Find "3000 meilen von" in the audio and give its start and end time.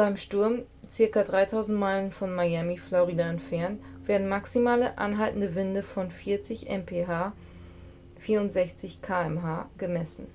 1.24-2.32